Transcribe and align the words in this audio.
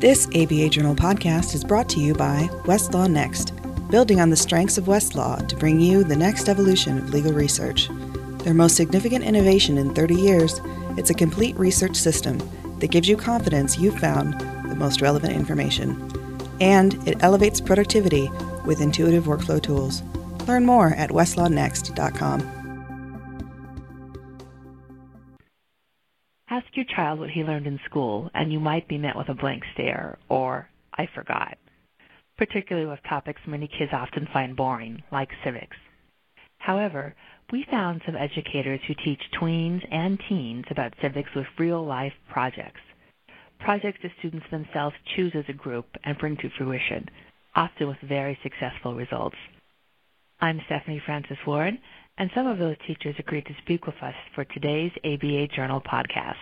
This 0.00 0.26
ABA 0.28 0.70
Journal 0.70 0.94
podcast 0.94 1.54
is 1.54 1.62
brought 1.62 1.86
to 1.90 2.00
you 2.00 2.14
by 2.14 2.48
Westlaw 2.64 3.06
Next, 3.10 3.52
building 3.90 4.18
on 4.18 4.30
the 4.30 4.36
strengths 4.36 4.78
of 4.78 4.86
Westlaw 4.86 5.46
to 5.46 5.56
bring 5.56 5.78
you 5.78 6.04
the 6.04 6.16
next 6.16 6.48
evolution 6.48 6.96
of 6.96 7.10
legal 7.10 7.34
research. 7.34 7.90
Their 8.38 8.54
most 8.54 8.76
significant 8.76 9.26
innovation 9.26 9.76
in 9.76 9.94
30 9.94 10.14
years, 10.14 10.58
it's 10.96 11.10
a 11.10 11.14
complete 11.14 11.54
research 11.58 11.96
system 11.96 12.38
that 12.78 12.90
gives 12.90 13.10
you 13.10 13.16
confidence 13.18 13.76
you've 13.76 13.98
found 13.98 14.40
the 14.70 14.74
most 14.74 15.02
relevant 15.02 15.34
information. 15.34 16.10
And 16.62 16.94
it 17.06 17.22
elevates 17.22 17.60
productivity 17.60 18.30
with 18.64 18.80
intuitive 18.80 19.24
workflow 19.24 19.62
tools. 19.62 20.02
Learn 20.48 20.64
more 20.64 20.94
at 20.94 21.10
westlawnext.com. 21.10 22.59
Ask 26.50 26.66
your 26.74 26.84
child 26.96 27.20
what 27.20 27.30
he 27.30 27.44
learned 27.44 27.68
in 27.68 27.78
school, 27.88 28.28
and 28.34 28.52
you 28.52 28.58
might 28.58 28.88
be 28.88 28.98
met 28.98 29.16
with 29.16 29.28
a 29.28 29.34
blank 29.34 29.62
stare 29.72 30.18
or, 30.28 30.68
I 30.92 31.06
forgot, 31.14 31.56
particularly 32.36 32.88
with 32.88 32.98
topics 33.08 33.40
many 33.46 33.68
kids 33.68 33.92
often 33.92 34.26
find 34.32 34.56
boring, 34.56 35.00
like 35.12 35.28
civics. 35.44 35.76
However, 36.58 37.14
we 37.52 37.64
found 37.70 38.02
some 38.04 38.16
educators 38.16 38.80
who 38.88 38.94
teach 38.94 39.20
tweens 39.40 39.86
and 39.92 40.18
teens 40.28 40.64
about 40.70 40.92
civics 41.00 41.30
with 41.36 41.46
real 41.56 41.86
life 41.86 42.14
projects. 42.28 42.80
Projects 43.60 44.00
the 44.02 44.10
students 44.18 44.46
themselves 44.50 44.96
choose 45.14 45.32
as 45.36 45.44
a 45.48 45.52
group 45.52 45.86
and 46.02 46.18
bring 46.18 46.36
to 46.38 46.50
fruition, 46.58 47.08
often 47.54 47.86
with 47.86 47.98
very 48.02 48.36
successful 48.42 48.96
results. 48.96 49.36
I'm 50.40 50.60
Stephanie 50.66 51.02
Francis 51.06 51.38
Ward, 51.46 51.78
and 52.20 52.30
some 52.34 52.46
of 52.46 52.58
those 52.58 52.76
teachers 52.86 53.14
agreed 53.18 53.46
to 53.46 53.56
speak 53.62 53.86
with 53.86 53.96
us 54.02 54.14
for 54.34 54.44
today's 54.44 54.92
ABA 55.06 55.48
Journal 55.56 55.80
podcast. 55.80 56.34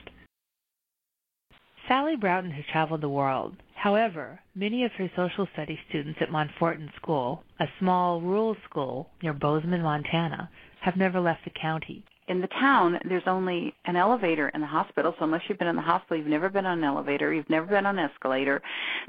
Sally 1.87 2.17
Broughton 2.17 2.51
has 2.51 2.65
traveled 2.73 3.01
the 3.01 3.09
world. 3.09 3.55
However, 3.77 4.41
many 4.57 4.85
of 4.85 4.91
her 4.99 5.09
social 5.15 5.47
studies 5.53 5.79
students 5.89 6.19
at 6.21 6.31
Monforton 6.31 6.93
School, 6.97 7.45
a 7.61 7.67
small 7.79 8.21
rural 8.21 8.57
school 8.69 9.09
near 9.23 9.33
Bozeman, 9.33 9.83
Montana, 9.83 10.51
have 10.81 10.97
never 10.97 11.21
left 11.21 11.45
the 11.45 11.51
county. 11.51 12.05
In 12.27 12.41
the 12.41 12.49
town, 12.49 12.99
there's 13.09 13.23
only 13.27 13.73
an 13.85 13.95
elevator 13.95 14.49
in 14.49 14.61
the 14.61 14.67
hospital, 14.67 15.15
so 15.17 15.25
unless 15.25 15.43
you've 15.49 15.59
been 15.59 15.69
in 15.69 15.77
the 15.77 15.83
hospital, 15.83 16.17
you've 16.19 16.27
never 16.27 16.49
been 16.49 16.67
on 16.67 16.79
an 16.79 16.85
elevator, 16.85 17.33
you've 17.33 17.49
never 17.49 17.67
been 17.67 17.87
on 17.87 17.99
an 17.99 18.11
escalator. 18.11 18.61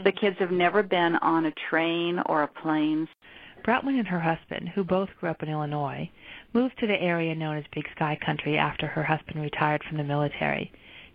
The 0.03 0.11
kids 0.11 0.38
have 0.38 0.51
never 0.51 0.83
been 0.83 1.16
on 1.16 1.47
a 1.47 1.53
train 1.69 2.22
or 2.27 2.44
a 2.44 2.47
plane. 2.47 3.07
Broughton 3.70 4.00
and 4.00 4.08
her 4.08 4.20
husband, 4.20 4.70
who 4.70 4.84
both 4.84 5.09
grew 5.20 5.30
up 5.30 5.44
in 5.44 5.50
Illinois, 5.50 6.09
moved 6.53 6.80
to 6.80 6.88
the 6.88 7.00
area 7.00 7.36
known 7.36 7.56
as 7.56 7.64
Big 7.72 7.86
Sky 7.95 8.17
Country 8.25 8.58
after 8.58 8.88
her 8.88 9.03
husband 9.03 9.39
retired 9.39 9.84
from 9.84 9.98
the 9.98 10.03
military. 10.03 10.72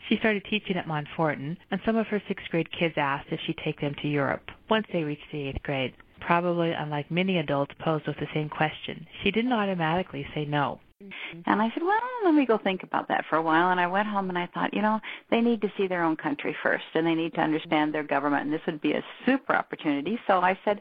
She 0.08 0.18
started 0.18 0.44
teaching 0.44 0.76
at 0.76 0.86
Monforton, 0.86 1.56
and 1.72 1.80
some 1.84 1.96
of 1.96 2.06
her 2.06 2.22
sixth 2.28 2.48
grade 2.50 2.70
kids 2.70 2.94
asked 2.96 3.26
if 3.32 3.40
she'd 3.40 3.58
take 3.64 3.80
them 3.80 3.96
to 4.00 4.06
Europe 4.06 4.52
once 4.70 4.86
they 4.92 5.02
reached 5.02 5.32
the 5.32 5.48
eighth 5.48 5.64
grade. 5.64 5.94
Probably, 6.20 6.70
unlike 6.70 7.10
many 7.10 7.38
adults 7.38 7.74
posed 7.80 8.06
with 8.06 8.18
the 8.18 8.28
same 8.32 8.48
question, 8.48 9.04
she 9.24 9.32
didn't 9.32 9.52
automatically 9.52 10.24
say 10.32 10.44
no. 10.44 10.78
Mm-hmm. 11.02 11.40
And 11.46 11.60
I 11.60 11.70
said, 11.74 11.82
well, 11.82 11.98
let 12.24 12.34
me 12.34 12.46
go 12.46 12.56
think 12.56 12.84
about 12.84 13.08
that 13.08 13.24
for 13.28 13.34
a 13.34 13.42
while. 13.42 13.72
And 13.72 13.80
I 13.80 13.88
went 13.88 14.06
home 14.06 14.28
and 14.28 14.38
I 14.38 14.46
thought, 14.54 14.72
you 14.72 14.80
know, 14.80 15.00
they 15.28 15.40
need 15.40 15.60
to 15.62 15.72
see 15.76 15.88
their 15.88 16.04
own 16.04 16.14
country 16.14 16.54
first 16.62 16.84
and 16.94 17.04
they 17.04 17.16
need 17.16 17.34
to 17.34 17.40
understand 17.40 17.92
their 17.92 18.04
government. 18.04 18.44
And 18.44 18.52
this 18.52 18.64
would 18.66 18.80
be 18.80 18.92
a 18.92 19.02
super 19.26 19.56
opportunity. 19.56 20.20
So 20.28 20.38
I 20.38 20.56
said, 20.64 20.80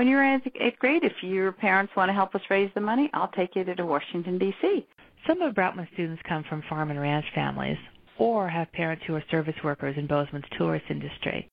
when 0.00 0.08
you're 0.08 0.24
in 0.24 0.40
eighth 0.58 0.78
grade, 0.78 1.04
if 1.04 1.12
your 1.22 1.52
parents 1.52 1.92
want 1.94 2.08
to 2.08 2.14
help 2.14 2.34
us 2.34 2.40
raise 2.48 2.70
the 2.74 2.80
money, 2.80 3.10
I'll 3.12 3.28
take 3.28 3.54
you 3.54 3.64
to 3.64 3.84
Washington, 3.84 4.38
D.C. 4.38 4.86
Some 5.26 5.42
of 5.42 5.54
Broughton's 5.54 5.88
students 5.92 6.22
come 6.26 6.42
from 6.48 6.62
farm 6.70 6.90
and 6.90 6.98
ranch 6.98 7.26
families 7.34 7.76
or 8.16 8.48
have 8.48 8.72
parents 8.72 9.04
who 9.06 9.14
are 9.14 9.24
service 9.30 9.56
workers 9.62 9.96
in 9.98 10.06
Bozeman's 10.06 10.46
tourist 10.56 10.86
industry. 10.88 11.50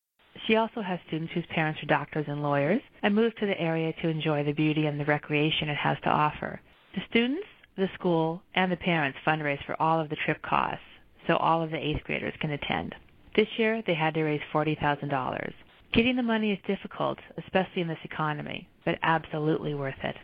She 0.47 0.55
also 0.55 0.81
has 0.81 0.97
students 1.07 1.33
whose 1.33 1.43
parents 1.53 1.83
are 1.83 1.87
doctors 1.87 2.23
and 2.29 2.41
lawyers 2.41 2.79
and 3.03 3.13
moved 3.13 3.37
to 3.39 3.47
the 3.47 3.59
area 3.59 3.91
to 4.01 4.07
enjoy 4.07 4.45
the 4.45 4.53
beauty 4.53 4.85
and 4.85 4.97
the 4.97 5.03
recreation 5.03 5.67
it 5.67 5.75
has 5.75 5.97
to 6.05 6.09
offer. 6.09 6.61
The 6.95 7.01
students, 7.09 7.47
the 7.75 7.89
school, 7.95 8.41
and 8.55 8.71
the 8.71 8.77
parents 8.77 9.19
fundraise 9.27 9.65
for 9.65 9.75
all 9.81 9.99
of 9.99 10.07
the 10.07 10.17
trip 10.23 10.41
costs 10.41 10.79
so 11.27 11.35
all 11.35 11.61
of 11.61 11.71
the 11.71 11.85
eighth 11.85 12.05
graders 12.05 12.33
can 12.39 12.51
attend. 12.51 12.95
This 13.35 13.49
year, 13.57 13.83
they 13.85 13.93
had 13.93 14.13
to 14.13 14.23
raise 14.23 14.39
$40,000. 14.53 15.51
Getting 15.93 16.15
the 16.15 16.23
money 16.23 16.51
is 16.51 16.59
difficult, 16.67 17.17
especially 17.37 17.81
in 17.81 17.87
this 17.87 17.97
economy, 18.03 18.67
but 18.85 18.99
absolutely 19.03 19.73
worth 19.73 19.95
it. 20.03 20.15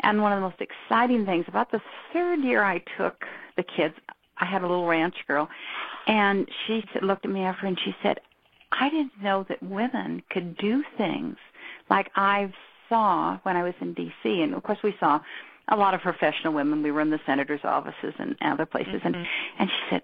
And 0.00 0.20
one 0.20 0.32
of 0.32 0.38
the 0.38 0.42
most 0.42 0.60
exciting 0.60 1.24
things 1.24 1.44
about 1.48 1.70
the 1.70 1.80
third 2.12 2.40
year 2.40 2.62
I 2.62 2.82
took 2.98 3.24
the 3.56 3.62
kids, 3.62 3.94
I 4.38 4.46
had 4.46 4.62
a 4.62 4.66
little 4.66 4.86
ranch 4.86 5.14
girl, 5.28 5.48
and 6.06 6.48
she 6.66 6.82
looked 7.02 7.24
at 7.24 7.30
me 7.30 7.42
after 7.42 7.66
and 7.66 7.78
she 7.84 7.94
said, 8.02 8.18
I 8.72 8.88
didn't 8.88 9.22
know 9.22 9.44
that 9.48 9.62
women 9.62 10.22
could 10.30 10.56
do 10.56 10.82
things 10.96 11.36
like 11.88 12.10
I 12.16 12.52
saw 12.88 13.38
when 13.42 13.56
I 13.56 13.62
was 13.62 13.74
in 13.80 13.94
D.C. 13.94 14.42
And 14.42 14.54
of 14.54 14.62
course, 14.62 14.78
we 14.82 14.94
saw 15.00 15.20
a 15.68 15.76
lot 15.76 15.94
of 15.94 16.00
professional 16.00 16.52
women. 16.52 16.82
We 16.82 16.90
were 16.90 17.00
in 17.00 17.10
the 17.10 17.20
senator's 17.26 17.60
offices 17.64 18.14
and 18.18 18.36
other 18.42 18.66
places, 18.66 18.94
mm-hmm. 18.94 19.06
and 19.08 19.16
and 19.58 19.70
she 19.70 19.90
said, 19.90 20.02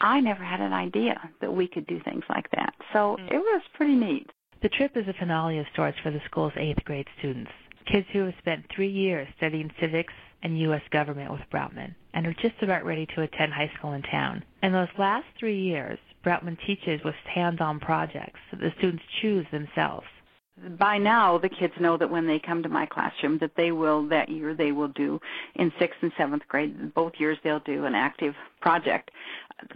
I 0.00 0.20
never 0.20 0.42
had 0.42 0.60
an 0.60 0.72
idea 0.72 1.30
that 1.40 1.54
we 1.54 1.68
could 1.68 1.86
do 1.86 2.00
things 2.04 2.24
like 2.28 2.50
that. 2.52 2.74
So 2.92 3.16
mm. 3.18 3.32
it 3.32 3.38
was 3.38 3.62
pretty 3.74 3.94
neat. 3.94 4.30
The 4.62 4.68
trip 4.70 4.96
is 4.96 5.08
a 5.08 5.14
finale 5.18 5.58
of 5.58 5.66
sorts 5.76 5.98
for 6.02 6.10
the 6.10 6.20
school's 6.26 6.52
eighth 6.56 6.84
grade 6.84 7.06
students, 7.18 7.50
kids 7.86 8.06
who 8.12 8.20
have 8.20 8.34
spent 8.38 8.64
three 8.74 8.90
years 8.90 9.28
studying 9.36 9.70
civics 9.80 10.12
and 10.42 10.58
U.S. 10.60 10.82
government 10.90 11.30
with 11.30 11.40
Broughton 11.50 11.94
and 12.12 12.26
are 12.26 12.34
just 12.34 12.62
about 12.62 12.84
ready 12.84 13.06
to 13.14 13.22
attend 13.22 13.52
high 13.52 13.70
school 13.76 13.92
in 13.92 14.02
town. 14.02 14.44
In 14.62 14.72
those 14.72 14.88
last 14.98 15.26
three 15.38 15.60
years, 15.60 15.98
Broughton 16.22 16.56
teaches 16.66 17.00
with 17.04 17.14
hands-on 17.26 17.80
projects 17.80 18.40
that 18.50 18.60
the 18.60 18.72
students 18.78 19.04
choose 19.20 19.46
themselves 19.50 20.06
by 20.78 20.98
now 20.98 21.36
the 21.36 21.48
kids 21.48 21.74
know 21.80 21.96
that 21.96 22.08
when 22.08 22.26
they 22.26 22.38
come 22.38 22.62
to 22.62 22.68
my 22.68 22.86
classroom 22.86 23.38
that 23.40 23.50
they 23.56 23.72
will 23.72 24.06
that 24.08 24.28
year 24.28 24.54
they 24.54 24.70
will 24.70 24.88
do 24.88 25.20
in 25.56 25.72
sixth 25.80 25.98
and 26.02 26.12
seventh 26.16 26.42
grade. 26.48 26.94
Both 26.94 27.14
years 27.18 27.38
they'll 27.42 27.60
do 27.60 27.86
an 27.86 27.94
active 27.94 28.34
project 28.60 29.10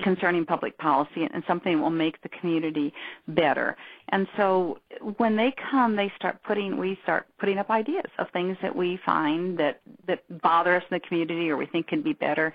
concerning 0.03 0.44
public 0.44 0.77
policy 0.78 1.27
and 1.33 1.43
something 1.47 1.77
that 1.77 1.83
will 1.83 1.91
make 1.91 2.21
the 2.22 2.28
community 2.28 2.93
better. 3.28 3.77
And 4.11 4.27
so 4.37 4.78
when 5.16 5.37
they 5.37 5.53
come 5.71 5.97
they 5.97 6.12
start 6.16 6.41
putting 6.44 6.78
we 6.78 6.99
start 7.03 7.27
putting 7.41 7.59
up 7.59 7.71
ideas 7.71 8.10
of 8.19 8.28
things 8.33 8.56
that 8.62 8.75
we 8.75 9.00
find 9.05 9.59
that 9.59 9.81
that 10.06 10.22
bother 10.43 10.77
us 10.77 10.84
in 10.91 10.95
the 10.97 11.06
community 11.09 11.50
or 11.50 11.56
we 11.56 11.66
think 11.66 11.89
can 11.89 12.03
be 12.03 12.12
better. 12.12 12.55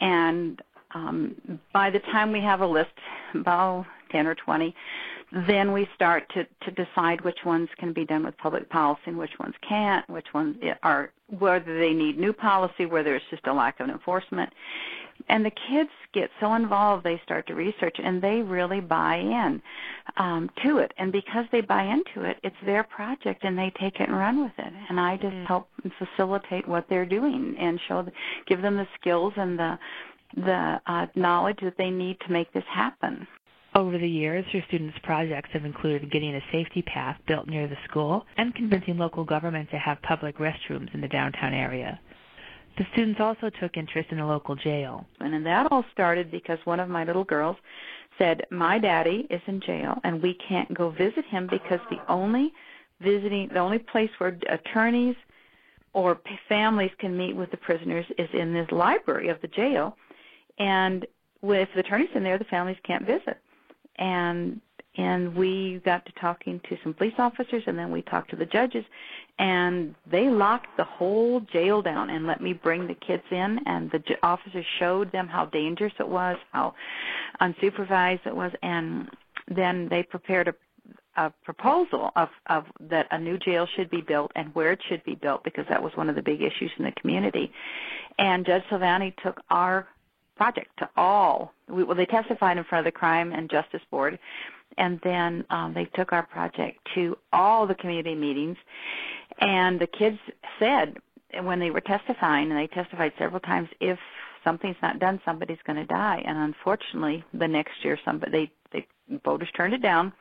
And 0.00 0.62
um, 0.94 1.60
by 1.72 1.90
the 1.90 1.98
time 1.98 2.30
we 2.30 2.40
have 2.40 2.60
a 2.60 2.66
list 2.66 2.92
about 3.34 3.86
10 4.12 4.28
or 4.28 4.36
20 4.36 4.74
then 5.48 5.72
we 5.72 5.88
start 5.94 6.30
to, 6.34 6.44
to 6.44 6.70
decide 6.70 7.20
which 7.22 7.44
ones 7.44 7.68
can 7.78 7.92
be 7.92 8.04
done 8.04 8.24
with 8.24 8.36
public 8.38 8.68
policy 8.70 9.02
and 9.06 9.18
which 9.18 9.38
ones 9.40 9.54
can't, 9.68 10.08
which 10.08 10.32
ones 10.32 10.56
are 10.82 11.10
whether 11.38 11.78
they 11.78 11.92
need 11.92 12.18
new 12.18 12.32
policy, 12.32 12.86
whether 12.86 13.16
it's 13.16 13.24
just 13.30 13.46
a 13.46 13.52
lack 13.52 13.80
of 13.80 13.88
enforcement. 13.88 14.52
And 15.28 15.44
the 15.44 15.50
kids 15.50 15.90
get 16.12 16.30
so 16.40 16.54
involved, 16.54 17.04
they 17.04 17.20
start 17.24 17.46
to 17.48 17.54
research 17.54 17.96
and 18.02 18.20
they 18.22 18.42
really 18.42 18.80
buy 18.80 19.16
in 19.16 19.62
um, 20.16 20.50
to 20.64 20.78
it. 20.78 20.92
And 20.98 21.10
because 21.10 21.46
they 21.50 21.60
buy 21.62 21.84
into 21.84 22.28
it, 22.28 22.38
it's 22.42 22.56
their 22.64 22.84
project 22.84 23.44
and 23.44 23.58
they 23.58 23.72
take 23.80 24.00
it 24.00 24.08
and 24.08 24.16
run 24.16 24.42
with 24.42 24.52
it. 24.58 24.72
And 24.88 25.00
I 25.00 25.16
just 25.16 25.34
mm. 25.34 25.46
help 25.46 25.68
facilitate 25.98 26.68
what 26.68 26.86
they're 26.88 27.06
doing 27.06 27.56
and 27.58 27.80
show, 27.88 28.06
give 28.46 28.62
them 28.62 28.76
the 28.76 28.88
skills 29.00 29.32
and 29.36 29.58
the 29.58 29.78
the 30.36 30.80
uh, 30.88 31.06
knowledge 31.14 31.58
that 31.62 31.76
they 31.78 31.90
need 31.90 32.18
to 32.26 32.32
make 32.32 32.52
this 32.52 32.64
happen. 32.68 33.24
Over 33.76 33.98
the 33.98 34.08
years, 34.08 34.44
her 34.52 34.62
students' 34.68 34.96
projects 35.02 35.50
have 35.52 35.64
included 35.64 36.12
getting 36.12 36.36
a 36.36 36.40
safety 36.52 36.82
path 36.82 37.18
built 37.26 37.48
near 37.48 37.66
the 37.66 37.76
school 37.88 38.24
and 38.36 38.54
convincing 38.54 38.98
local 38.98 39.24
government 39.24 39.68
to 39.70 39.78
have 39.78 40.00
public 40.02 40.38
restrooms 40.38 40.94
in 40.94 41.00
the 41.00 41.08
downtown 41.08 41.52
area. 41.52 41.98
The 42.78 42.86
students 42.92 43.20
also 43.20 43.50
took 43.50 43.76
interest 43.76 44.10
in 44.12 44.18
the 44.18 44.26
local 44.26 44.54
jail. 44.54 45.04
And 45.18 45.44
that 45.44 45.72
all 45.72 45.84
started 45.92 46.30
because 46.30 46.58
one 46.64 46.78
of 46.78 46.88
my 46.88 47.02
little 47.02 47.24
girls 47.24 47.56
said, 48.16 48.46
My 48.52 48.78
daddy 48.78 49.26
is 49.28 49.42
in 49.48 49.60
jail 49.60 49.98
and 50.04 50.22
we 50.22 50.34
can't 50.34 50.72
go 50.72 50.90
visit 50.90 51.24
him 51.24 51.48
because 51.50 51.80
the 51.90 52.00
only 52.08 52.52
visiting 53.00 53.48
the 53.48 53.58
only 53.58 53.80
place 53.80 54.10
where 54.18 54.38
attorneys 54.48 55.16
or 55.94 56.20
families 56.48 56.92
can 56.98 57.16
meet 57.16 57.34
with 57.34 57.50
the 57.50 57.56
prisoners 57.56 58.06
is 58.18 58.28
in 58.32 58.54
this 58.54 58.70
library 58.70 59.28
of 59.30 59.40
the 59.42 59.48
jail 59.48 59.96
and 60.58 61.04
if 61.42 61.68
the 61.74 61.80
attorney's 61.80 62.08
in 62.14 62.22
there 62.22 62.38
the 62.38 62.44
families 62.44 62.76
can't 62.84 63.04
visit 63.04 63.40
and 63.98 64.60
and 64.96 65.34
we 65.34 65.80
got 65.84 66.06
to 66.06 66.12
talking 66.12 66.60
to 66.68 66.76
some 66.84 66.94
police 66.94 67.14
officers 67.18 67.64
and 67.66 67.76
then 67.76 67.90
we 67.90 68.02
talked 68.02 68.30
to 68.30 68.36
the 68.36 68.46
judges 68.46 68.84
and 69.40 69.94
they 70.08 70.28
locked 70.28 70.68
the 70.76 70.84
whole 70.84 71.40
jail 71.40 71.82
down 71.82 72.10
and 72.10 72.26
let 72.26 72.40
me 72.40 72.52
bring 72.52 72.86
the 72.86 72.94
kids 72.94 73.24
in 73.32 73.58
and 73.66 73.90
the 73.90 74.00
officers 74.22 74.64
showed 74.78 75.10
them 75.10 75.26
how 75.26 75.46
dangerous 75.46 75.92
it 75.98 76.08
was 76.08 76.36
how 76.52 76.74
unsupervised 77.40 78.24
it 78.26 78.34
was 78.34 78.52
and 78.62 79.10
then 79.48 79.88
they 79.88 80.02
prepared 80.02 80.48
a 80.48 80.54
a 81.16 81.32
proposal 81.44 82.10
of 82.16 82.28
of 82.46 82.64
that 82.80 83.06
a 83.10 83.18
new 83.18 83.38
jail 83.38 83.66
should 83.76 83.90
be 83.90 84.00
built 84.00 84.32
and 84.34 84.54
where 84.54 84.72
it 84.72 84.80
should 84.88 85.02
be 85.04 85.14
built 85.14 85.44
because 85.44 85.64
that 85.68 85.82
was 85.82 85.92
one 85.94 86.08
of 86.08 86.16
the 86.16 86.22
big 86.22 86.42
issues 86.42 86.70
in 86.78 86.84
the 86.84 86.92
community. 87.00 87.52
And 88.18 88.44
judge 88.44 88.62
Salvagni 88.68 89.14
took 89.22 89.40
our 89.50 89.86
project 90.36 90.68
to 90.78 90.88
all. 90.96 91.52
We, 91.68 91.84
well, 91.84 91.96
they 91.96 92.06
testified 92.06 92.56
in 92.56 92.64
front 92.64 92.86
of 92.86 92.92
the 92.92 92.96
Crime 92.96 93.32
and 93.32 93.50
Justice 93.50 93.82
Board, 93.90 94.18
and 94.78 95.00
then 95.04 95.44
um, 95.50 95.74
they 95.74 95.84
took 95.86 96.12
our 96.12 96.24
project 96.24 96.78
to 96.94 97.16
all 97.32 97.66
the 97.66 97.74
community 97.74 98.14
meetings, 98.14 98.56
and 99.40 99.80
the 99.80 99.86
kids 99.86 100.18
said 100.58 100.96
when 101.42 101.58
they 101.58 101.70
were 101.70 101.80
testifying, 101.80 102.50
and 102.50 102.58
they 102.58 102.66
testified 102.68 103.12
several 103.18 103.40
times, 103.40 103.68
if 103.80 103.98
something's 104.44 104.76
not 104.82 104.98
done, 104.98 105.20
somebody's 105.24 105.58
going 105.66 105.76
to 105.76 105.86
die. 105.86 106.22
And 106.24 106.38
unfortunately, 106.38 107.24
the 107.32 107.48
next 107.48 107.72
year, 107.82 107.98
somebody 108.04 108.52
they, 108.72 108.78
they 109.10 109.18
voters 109.24 109.48
turned 109.56 109.74
it 109.74 109.82
down, 109.82 110.12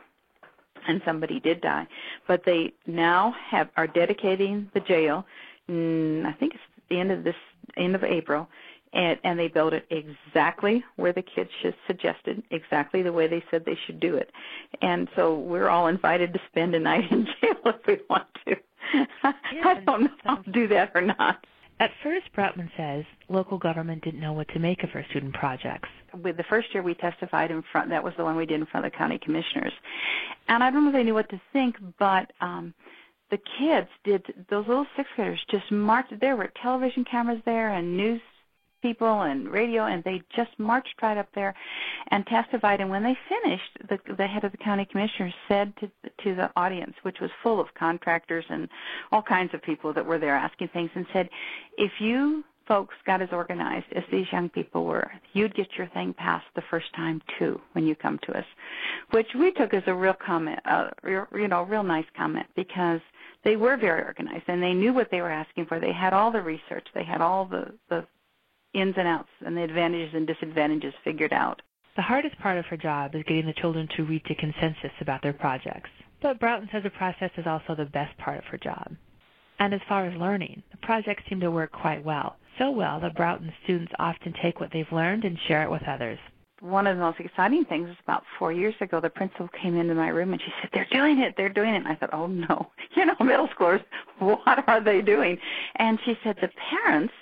and 0.88 1.02
somebody 1.06 1.40
did 1.40 1.62
die. 1.62 1.88
But 2.28 2.44
they 2.46 2.74
now 2.88 3.36
have 3.50 3.70
are 3.78 3.88
dedicating 3.88 4.70
the 4.74 4.80
jail. 4.80 5.26
Mm, 5.70 6.26
I 6.26 6.34
think 6.34 6.54
it's 6.54 6.64
the 6.90 7.00
end 7.00 7.12
of 7.12 7.24
this 7.24 7.36
end 7.78 7.96
of 7.96 8.04
April, 8.04 8.48
and 8.94 9.20
and 9.24 9.40
they 9.40 9.48
built 9.48 9.74
it 9.74 9.86
exactly 9.90 10.84
where 10.96 11.14
the 11.14 11.22
kids 11.22 11.50
just 11.62 11.78
suggested, 11.88 12.44
exactly 12.52 13.02
the 13.02 13.12
way 13.12 13.28
they 13.28 13.44
said 13.50 13.66
they 13.66 13.78
should 13.86 14.00
do 14.00 14.16
it. 14.16 14.32
And 14.82 15.08
so 15.16 15.38
we're 15.38 15.70
all 15.70 15.88
invited 15.88 16.34
to 16.34 16.40
spend 16.50 16.76
a 16.76 16.80
night 16.80 17.04
in 17.12 17.26
jail 17.26 17.58
if 17.66 17.88
we 17.88 18.00
want 18.10 18.28
to. 18.48 18.56
Yeah, 19.54 19.64
I 19.66 19.80
don't 19.80 20.02
know 20.02 20.08
if 20.08 20.26
I'll 20.26 20.54
do 20.54 20.68
that 20.68 20.92
or 20.94 21.02
not. 21.02 21.46
At 21.80 21.92
first, 22.04 22.32
Broughton 22.34 22.70
says 22.78 23.06
local 23.30 23.58
government 23.58 24.04
didn't 24.04 24.20
know 24.20 24.34
what 24.34 24.48
to 24.50 24.60
make 24.60 24.84
of 24.84 24.90
her 24.92 25.06
student 25.10 25.34
projects. 25.34 25.90
With 26.22 26.38
the 26.38 26.44
first 26.44 26.74
year 26.74 26.84
we 26.84 26.94
testified 26.94 27.50
in 27.50 27.64
front, 27.72 27.90
that 27.90 28.04
was 28.04 28.14
the 28.18 28.24
one 28.24 28.36
we 28.36 28.46
did 28.46 28.60
in 28.60 28.66
front 28.66 28.86
of 28.86 28.92
the 28.92 28.98
county 28.98 29.18
commissioners, 29.18 29.74
and 30.48 30.64
I 30.64 30.70
don't 30.70 30.84
know 30.84 30.90
if 30.90 30.96
they 30.96 31.04
knew 31.04 31.14
what 31.14 31.30
to 31.30 31.42
think, 31.52 31.76
but 31.98 32.32
um, 32.42 32.74
the 33.32 33.40
kids 33.58 33.88
did. 34.04 34.24
Those 34.50 34.68
little 34.68 34.86
sixth 34.96 35.14
graders 35.16 35.44
just 35.50 35.72
marched. 35.72 36.20
There 36.20 36.36
were 36.36 36.52
television 36.62 37.04
cameras 37.04 37.42
there 37.46 37.74
and 37.74 37.98
news 37.98 38.22
people 38.84 39.24
and 39.24 39.50
radio, 39.50 39.86
and 39.86 40.04
they 40.04 40.22
just 40.36 40.52
marched 40.60 41.02
right 41.02 41.18
up 41.18 41.30
there 41.34 41.56
and 42.10 42.28
testified. 42.28 42.82
And 42.82 42.90
when 42.92 43.02
they 43.02 43.18
finished, 43.28 43.72
the, 43.90 43.98
the 44.16 44.28
head 44.28 44.44
of 44.44 44.52
the 44.52 44.58
county 44.60 44.86
commissioners 44.86 45.34
said 45.48 45.74
to, 45.78 45.90
to 46.24 46.36
the 46.36 46.52
audience, 46.56 46.94
which 47.02 47.20
was 47.20 47.32
full 47.42 47.60
of 47.60 47.74
contractors 47.74 48.46
and 48.50 48.70
all 49.12 49.24
kinds 49.24 49.56
of 49.56 49.64
people 49.64 49.94
that 49.94 50.06
were 50.06 50.20
there 50.20 50.36
asking 50.36 50.68
things, 50.68 50.92
and 50.94 51.08
said, 51.12 51.30
if 51.78 51.94
you 52.00 52.44
folks 52.68 52.96
got 53.06 53.22
as 53.22 53.30
organized 53.32 53.86
as 53.96 54.04
these 54.12 54.26
young 54.32 54.50
people 54.50 54.86
were, 54.86 55.12
you'd 55.34 55.56
get 55.56 55.68
your 55.78 55.88
thing 55.88 56.14
passed 56.14 56.46
the 56.56 56.64
first 56.70 56.94
time 56.96 57.22
too 57.40 57.60
when 57.74 57.86
you 57.86 57.96
come 57.96 58.20
to 58.24 58.38
us, 58.38 58.46
which 59.12 59.28
we 59.36 59.52
took 59.52 59.74
as 59.74 59.84
a 59.88 59.94
real 59.94 60.14
comment, 60.14 60.60
uh, 60.66 60.90
you 61.04 61.48
know, 61.48 61.64
real 61.64 61.84
nice 61.84 62.06
comment 62.16 62.46
because 62.56 63.02
they 63.44 63.58
were 63.58 63.76
very 63.76 64.02
organized 64.02 64.46
and 64.48 64.64
they 64.64 64.74
knew 64.74 64.94
what 64.94 65.12
they 65.12 65.22
were 65.22 65.30
asking 65.30 65.66
for. 65.66 65.80
They 65.80 65.92
had 65.92 66.14
all 66.14 66.32
the 66.32 66.42
research, 66.42 66.88
they 66.94 67.04
had 67.04 67.22
all 67.22 67.46
the 67.46 67.74
the 67.90 68.06
ins 68.74 68.96
and 68.98 69.08
outs 69.08 69.30
and 69.46 69.56
the 69.56 69.64
advantages 69.64 70.14
and 70.14 70.28
disadvantages 70.28 70.94
figured 71.04 71.34
out. 71.34 71.62
The 71.96 72.02
hardest 72.02 72.38
part 72.40 72.58
of 72.58 72.66
her 72.66 72.78
job 72.78 73.14
is 73.14 73.24
getting 73.28 73.46
the 73.46 73.54
children 73.54 73.88
to 73.96 74.04
reach 74.04 74.26
a 74.30 74.36
consensus 74.36 74.92
about 75.00 75.22
their 75.22 75.34
projects. 75.34 75.90
But 76.22 76.40
Broughton 76.40 76.70
says 76.72 76.84
the 76.84 76.90
process 76.90 77.32
is 77.38 77.46
also 77.46 77.76
the 77.76 77.86
best 77.86 78.18
part 78.18 78.40
of 78.40 78.46
her 78.46 78.58
job. 78.58 78.96
And 79.60 79.74
as 79.74 79.82
far 79.88 80.06
as 80.06 80.18
learning, 80.18 80.64
the 80.72 80.78
projects 80.78 81.24
seem 81.30 81.40
to 81.42 81.52
work 81.52 81.72
quite 81.72 82.04
well. 82.04 82.38
So 82.58 82.72
well 82.72 83.00
that 83.02 83.16
Broughton 83.16 83.54
students 83.64 83.94
often 84.00 84.34
take 84.42 84.60
what 84.60 84.72
they've 84.72 84.92
learned 84.92 85.24
and 85.24 85.38
share 85.48 85.64
it 85.64 85.72
with 85.72 85.84
others. 85.88 86.20
One 86.62 86.88
of 86.88 86.96
the 86.96 87.04
most 87.04 87.20
exciting 87.20 87.66
things 87.66 87.90
was 87.90 87.98
about 88.04 88.24
four 88.40 88.54
years 88.54 88.74
ago, 88.80 89.02
the 89.02 89.10
principal 89.10 89.50
came 89.50 89.78
into 89.78 89.96
my 89.96 90.08
room 90.08 90.32
and 90.32 90.42
she 90.42 90.52
said, 90.62 90.70
They're 90.74 90.88
doing 90.92 91.20
it, 91.20 91.36
they're 91.36 91.50
doing 91.50 91.74
it. 91.74 91.78
And 91.78 91.88
I 91.88 91.96
thought, 91.96 92.14
Oh 92.14 92.28
no, 92.28 92.72
you 92.96 93.06
know, 93.06 93.16
middle 93.20 93.50
schoolers, 93.50 93.84
what 94.20 94.68
are 94.68 94.82
they 94.82 95.02
doing? 95.02 95.38
And 95.76 96.00
she 96.06 96.18
said, 96.24 96.38
The 96.42 96.50
parents 96.72 97.14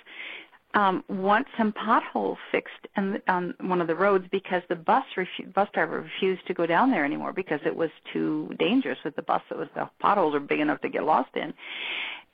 um, 0.74 1.04
want 1.08 1.46
some 1.56 1.72
potholes 1.72 2.38
fixed 2.50 2.86
on, 2.96 3.20
on 3.28 3.54
one 3.60 3.80
of 3.80 3.86
the 3.86 3.94
roads 3.94 4.24
because 4.30 4.62
the 4.68 4.76
bus 4.76 5.04
refu- 5.16 5.52
bus 5.52 5.68
driver 5.72 6.00
refused 6.00 6.46
to 6.46 6.54
go 6.54 6.66
down 6.66 6.90
there 6.90 7.04
anymore 7.04 7.32
because 7.32 7.60
it 7.64 7.74
was 7.74 7.90
too 8.12 8.50
dangerous 8.58 8.98
with 9.04 9.14
the 9.16 9.22
bus. 9.22 9.42
It 9.50 9.58
was 9.58 9.68
the 9.74 9.88
potholes 10.00 10.34
are 10.34 10.40
big 10.40 10.60
enough 10.60 10.80
to 10.80 10.88
get 10.88 11.04
lost 11.04 11.30
in, 11.36 11.52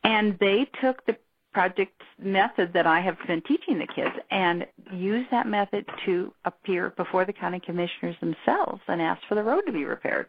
and 0.04 0.38
they 0.38 0.68
took 0.80 1.04
the 1.06 1.16
project 1.52 2.02
method 2.18 2.72
that 2.74 2.86
I 2.86 3.00
have 3.00 3.16
been 3.26 3.42
teaching 3.42 3.78
the 3.78 3.86
kids 3.86 4.14
and 4.30 4.66
used 4.92 5.30
that 5.30 5.46
method 5.46 5.86
to 6.04 6.32
appear 6.44 6.90
before 6.90 7.24
the 7.24 7.32
county 7.32 7.58
commissioners 7.58 8.16
themselves 8.20 8.80
and 8.86 9.00
ask 9.00 9.20
for 9.28 9.34
the 9.34 9.42
road 9.42 9.62
to 9.66 9.72
be 9.72 9.84
repaired. 9.84 10.26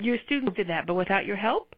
Your 0.00 0.16
students 0.24 0.56
did 0.56 0.68
that, 0.68 0.86
but 0.86 0.94
without 0.94 1.26
your 1.26 1.36
help? 1.36 1.74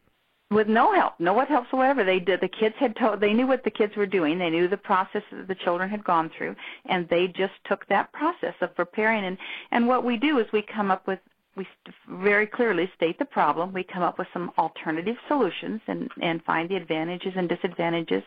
With 0.51 0.69
no 0.69 0.93
help, 0.95 1.15
no 1.19 1.33
what 1.33 1.51
whatsoever. 1.51 2.05
They 2.05 2.21
did. 2.21 2.41
The 2.41 2.49
kids 2.49 2.75
had 2.79 2.97
told. 2.97 3.21
They 3.21 3.33
knew 3.33 3.47
what 3.47 3.65
the 3.65 3.71
kids 3.71 3.97
were 3.97 4.07
doing. 4.07 4.39
They 4.39 4.51
knew 4.51 4.69
the 4.69 4.77
process 4.77 5.23
that 5.33 5.49
the 5.49 5.55
children 5.55 5.89
had 5.89 6.05
gone 6.05 6.31
through, 6.37 6.55
and 6.87 7.09
they 7.09 7.29
just 7.29 7.55
took 7.65 7.87
that 7.89 8.13
process 8.13 8.55
of 8.61 8.75
preparing. 8.75 9.25
And 9.25 9.39
and 9.71 9.89
what 9.89 10.05
we 10.05 10.17
do 10.17 10.39
is 10.39 10.47
we 10.53 10.63
come 10.63 10.91
up 10.91 11.07
with 11.07 11.19
we 11.57 11.67
very 12.09 12.47
clearly 12.47 12.91
state 12.97 13.19
the 13.19 13.25
problem. 13.25 13.73
We 13.73 13.85
come 13.85 14.03
up 14.03 14.19
with 14.19 14.29
some 14.33 14.53
alternative 14.59 15.17
solutions 15.29 15.81
and 15.87 16.11
and 16.21 16.43
find 16.45 16.69
the 16.69 16.77
advantages 16.77 17.33
and 17.37 17.49
disadvantages 17.49 18.23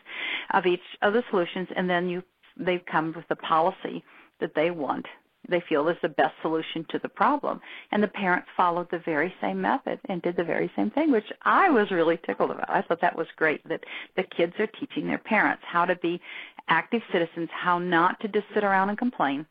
of 0.52 0.66
each 0.66 0.82
of 1.02 1.12
the 1.12 1.24
solutions, 1.30 1.68
and 1.76 1.88
then 1.88 2.08
you 2.08 2.22
they've 2.56 2.84
come 2.86 3.12
with 3.14 3.28
the 3.28 3.36
policy 3.36 4.04
that 4.40 4.54
they 4.54 4.70
want 4.70 5.06
they 5.48 5.62
feel 5.68 5.88
is 5.88 5.96
the 6.02 6.08
best 6.08 6.34
solution 6.42 6.84
to 6.90 6.98
the 6.98 7.08
problem. 7.08 7.60
And 7.90 8.02
the 8.02 8.08
parents 8.08 8.48
followed 8.56 8.88
the 8.90 9.00
very 9.04 9.34
same 9.40 9.60
method 9.60 9.98
and 10.08 10.22
did 10.22 10.36
the 10.36 10.44
very 10.44 10.70
same 10.76 10.90
thing, 10.90 11.10
which 11.10 11.30
I 11.42 11.70
was 11.70 11.90
really 11.90 12.18
tickled 12.26 12.50
about. 12.50 12.70
I 12.70 12.82
thought 12.82 13.00
that 13.00 13.16
was 13.16 13.26
great 13.36 13.66
that 13.68 13.84
the 14.16 14.24
kids 14.24 14.54
are 14.58 14.66
teaching 14.66 15.06
their 15.06 15.18
parents 15.18 15.62
how 15.66 15.84
to 15.84 15.96
be 15.96 16.20
active 16.68 17.02
citizens, 17.12 17.48
how 17.52 17.78
not 17.78 18.20
to 18.20 18.28
just 18.28 18.46
sit 18.54 18.64
around 18.64 18.90
and 18.90 18.98
complain, 18.98 19.46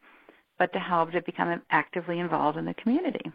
but 0.59 0.71
to 0.73 0.79
how 0.79 1.05
to 1.05 1.21
become 1.23 1.61
actively 1.71 2.19
involved 2.19 2.57
in 2.57 2.65
the 2.65 2.73
community. 2.75 3.31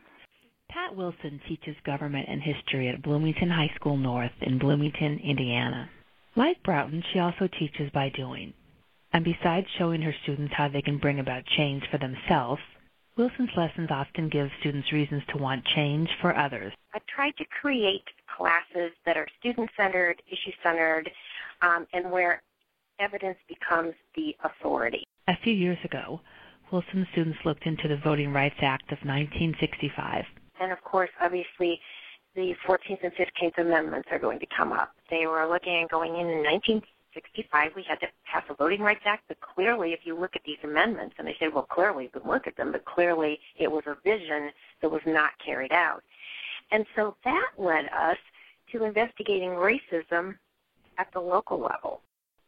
Pat 0.69 0.97
Wilson 0.97 1.41
teaches 1.47 1.77
government 1.85 2.27
and 2.29 2.41
history 2.41 2.89
at 2.89 3.03
Bloomington 3.03 3.51
High 3.51 3.71
School 3.77 3.97
North 3.97 4.33
in 4.41 4.59
Bloomington, 4.59 5.21
Indiana. 5.23 5.91
Like 6.35 6.63
Broughton, 6.63 7.03
she 7.13 7.19
also 7.19 7.47
teaches 7.59 7.91
by 7.93 8.09
doing. 8.09 8.55
And 9.13 9.25
besides 9.25 9.67
showing 9.79 10.03
her 10.03 10.15
students 10.23 10.55
how 10.55 10.69
they 10.69 10.83
can 10.83 10.99
bring 10.99 11.21
about 11.21 11.45
change 11.45 11.85
for 11.91 11.99
themselves, 11.99 12.63
Wilson's 13.17 13.51
lessons 13.57 13.91
often 13.91 14.31
give 14.31 14.49
students 14.61 14.91
reasons 14.91 15.23
to 15.29 15.37
want 15.37 15.65
change 15.67 16.09
for 16.21 16.35
others. 16.35 16.73
I've 16.95 17.05
tried 17.07 17.37
to 17.37 17.45
create 17.61 18.05
classes 18.35 18.93
that 19.05 19.19
are 19.19 19.27
student 19.39 19.71
centered, 19.77 20.23
issue 20.29 20.53
centered, 20.63 21.11
um, 21.61 21.87
and 21.93 22.11
where 22.11 22.41
evidence 22.99 23.37
becomes 23.49 23.95
the 24.17 24.35
authority. 24.45 25.05
A 25.29 25.37
few 25.45 25.53
years 25.53 25.79
ago, 25.85 26.21
Wilson 26.71 27.07
students 27.13 27.39
looked 27.45 27.67
into 27.67 27.89
the 27.89 27.99
Voting 27.99 28.33
Rights 28.33 28.57
Act 28.63 28.91
of 28.93 28.99
1965. 29.05 30.25
And 30.59 30.73
of 30.73 30.83
course, 30.83 31.11
obviously, 31.21 31.79
the 32.35 32.55
14th 32.67 33.03
and 33.03 33.13
15th 33.13 33.59
Amendments 33.59 34.09
are 34.11 34.19
going 34.19 34.39
to 34.39 34.47
come 34.57 34.73
up. 34.73 34.93
They 35.11 35.27
were 35.27 35.47
looking 35.47 35.83
at 35.83 35.91
going 35.91 36.17
in 36.17 36.31
in 36.31 36.43
19 36.43 36.81
65, 37.15 37.73
we 37.77 37.83
had 37.83 38.01
to 38.01 38.07
pass 38.25 38.43
a 38.49 38.55
Voting 38.55 38.81
Rights 38.81 39.03
Act, 39.05 39.25
but 39.29 39.41
clearly, 39.41 39.93
if 39.93 40.01
you 40.05 40.19
look 40.19 40.35
at 40.35 40.43
these 40.45 40.59
amendments, 40.65 41.15
and 41.19 41.27
they 41.27 41.37
say, 41.39 41.49
well, 41.49 41.67
clearly 41.71 42.05
you 42.05 42.21
can 42.21 42.31
look 42.31 42.47
at 42.47 42.57
them, 42.57 42.73
but 42.73 42.85
clearly 42.85 43.39
it 43.59 43.71
was 43.71 43.85
a 43.87 43.97
vision 44.05 44.51
that 44.81 44.91
was 44.91 45.03
not 45.07 45.31
carried 45.45 45.73
out. 45.73 46.03
And 46.71 46.87
so 46.97 47.17
that 47.25 47.51
led 47.59 47.87
us 47.87 48.19
to 48.73 48.85
investigating 48.85 49.51
racism 49.51 50.37
at 50.99 51.13
the 51.13 51.21
local 51.21 51.61
level. 51.61 52.01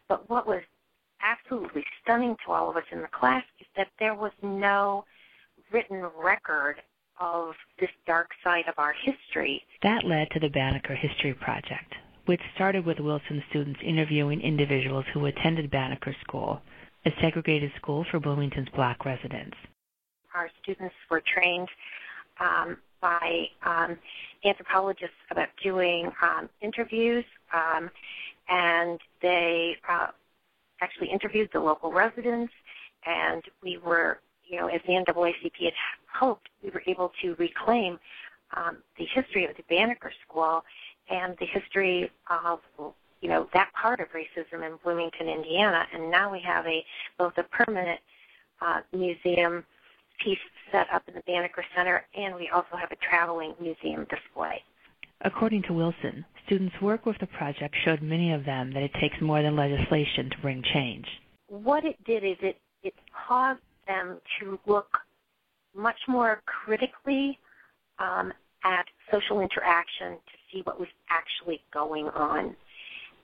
But 0.09 0.29
what 0.29 0.47
was 0.47 0.63
absolutely 1.23 1.85
stunning 2.03 2.37
to 2.45 2.53
all 2.53 2.71
of 2.71 2.77
us 2.77 2.85
in 2.91 3.03
the 3.03 3.09
class 3.09 3.45
is 3.61 3.67
that 3.77 3.89
there 3.99 4.15
was 4.15 4.33
no 4.43 5.05
written 5.73 6.07
record 6.23 6.77
of 7.21 7.55
this 7.79 7.91
dark 8.07 8.31
side 8.43 8.65
of 8.69 8.75
our 8.79 8.93
history. 8.93 9.63
That 9.83 10.05
led 10.05 10.31
to 10.33 10.41
the 10.41 10.49
Banneker 10.49 10.95
History 10.95 11.35
Project, 11.35 11.95
which 12.27 12.41
started 12.55 12.87
with 12.87 12.99
Wilson 13.01 13.43
students 13.51 13.81
interviewing 13.83 14.41
individuals 14.41 15.05
who 15.13 15.27
attended 15.27 15.71
Banneker 15.71 16.15
School, 16.23 16.61
a 17.05 17.11
segregated 17.21 17.71
school 17.77 18.05
for 18.11 18.19
Bloomington's 18.19 18.69
black 18.75 19.05
residents. 19.05 19.57
Our 20.35 20.49
students 20.63 20.95
were 21.11 21.23
trained 21.23 21.69
um, 22.41 22.79
by 23.01 23.49
um, 23.65 23.99
anthropologists 24.45 25.17
about 25.31 25.49
doing 25.63 26.11
um, 26.23 26.49
interviews, 26.61 27.25
um, 27.53 27.91
and 28.49 28.99
they 29.21 29.77
uh, 29.89 30.09
actually 30.81 31.11
interviewed 31.11 31.51
the 31.53 31.61
local 31.61 31.93
residents, 31.93 32.53
and 33.07 33.43
we 33.63 33.79
were, 33.79 34.19
you 34.47 34.59
know, 34.59 34.69
as 34.69 34.81
the 34.87 34.93
NAACP 34.93 35.63
had 35.63 35.73
hoped, 36.13 36.49
we 36.63 36.71
were 36.71 36.83
able 36.87 37.13
to 37.23 37.35
reclaim 37.39 37.99
um, 38.57 38.79
the 38.99 39.05
history 39.05 39.45
of 39.45 39.57
the 39.57 39.65
Banneker 39.69 40.13
School 40.27 40.65
and 41.11 41.37
the 41.39 41.47
history 41.47 42.11
of 42.31 42.61
you 43.21 43.29
know 43.29 43.49
that 43.55 43.71
part 43.81 44.01
of 44.01 44.09
racism 44.09 44.67
in 44.67 44.79
Bloomington, 44.83 45.29
Indiana, 45.29 45.85
and 45.93 46.11
now 46.11 46.31
we 46.31 46.41
have 46.41 46.67
a 46.67 46.85
both 47.19 47.33
a 47.39 47.43
permanent 47.45 48.01
uh, 48.61 48.81
museum 48.93 49.65
piece 50.23 50.39
set 50.71 50.87
up 50.93 51.03
in 51.09 51.15
the 51.15 51.23
Banneker 51.27 51.65
Center, 51.77 52.05
and 52.17 52.35
we 52.35 52.49
also 52.55 52.77
have 52.79 52.91
a 52.93 52.97
traveling 52.97 53.55
museum 53.61 54.07
display. 54.11 54.63
According 55.23 55.63
to 55.65 55.73
Wilson, 55.73 56.25
students' 56.45 56.75
work 56.83 57.07
with 57.07 57.17
the 57.19 57.27
project 57.27 57.75
showed 57.85 58.03
many 58.03 58.33
of 58.33 58.45
them 58.45 58.73
that 58.75 58.83
it 58.83 58.93
takes 59.01 59.21
more 59.21 59.43
than 59.43 59.57
legislation 59.57 60.31
to 60.31 60.39
bring 60.43 60.63
change. 60.75 61.07
What 61.49 61.85
it 61.85 61.97
did 62.05 62.25
is 62.25 62.37
it 62.43 62.59
it 62.83 62.95
caused 63.27 63.61
them 63.87 64.19
to 64.41 64.59
look 64.67 64.99
much 65.75 65.99
more 66.07 66.43
critically 66.47 67.39
um, 67.99 68.33
at 68.65 68.85
social 69.13 69.41
interaction 69.41 70.13
to 70.13 70.37
see 70.55 70.63
what 70.63 70.79
was 70.79 70.89
actually 71.11 71.61
going 71.73 72.07
on. 72.09 72.55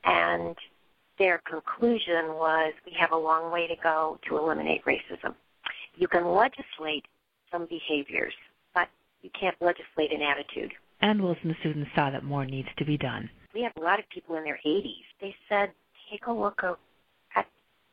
And 0.04 0.56
their 1.18 1.40
conclusion 1.48 2.34
was 2.34 2.72
we 2.84 2.92
have 2.98 3.12
a 3.12 3.16
long 3.16 3.52
way 3.52 3.66
to 3.68 3.76
go 3.82 4.18
to 4.28 4.38
eliminate 4.38 4.84
racism. 4.84 5.34
You 5.96 6.08
can 6.08 6.26
legislate 6.26 7.04
some 7.52 7.66
behaviors, 7.66 8.34
but 8.74 8.88
you 9.22 9.30
can't 9.38 9.56
legislate 9.60 10.12
an 10.12 10.22
attitude. 10.22 10.72
And 11.02 11.22
Wilson 11.22 11.56
students 11.60 11.90
saw 11.94 12.10
that 12.10 12.24
more 12.24 12.44
needs 12.44 12.68
to 12.78 12.84
be 12.84 12.96
done. 12.96 13.30
We 13.54 13.62
have 13.62 13.72
a 13.76 13.80
lot 13.80 13.98
of 13.98 14.08
people 14.08 14.36
in 14.36 14.44
their 14.44 14.60
80s. 14.66 15.04
They 15.20 15.34
said, 15.48 15.70
take 16.10 16.26
a 16.26 16.32
look 16.32 16.62
at 17.34 17.46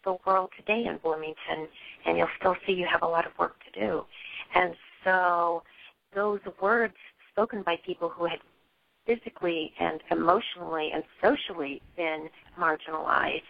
the 0.03 0.17
world 0.25 0.50
today 0.58 0.86
in 0.86 0.98
Bloomington, 1.03 1.67
and 2.06 2.17
you'll 2.17 2.27
still 2.39 2.56
see 2.65 2.74
you 2.74 2.88
have 2.89 3.01
a 3.01 3.08
lot 3.08 3.25
of 3.25 3.32
work 3.38 3.56
to 3.65 3.79
do. 3.79 4.03
And 4.56 4.75
so 5.03 5.63
those 6.15 6.39
words 6.62 6.94
spoken 7.32 7.63
by 7.63 7.77
people 7.86 8.10
who 8.10 8.25
had 8.25 8.39
physically 9.08 9.74
and 9.80 10.02
emotionally 10.12 10.92
and 10.94 11.04
socially 11.24 11.82
been 11.96 12.30
marginalized 12.60 13.42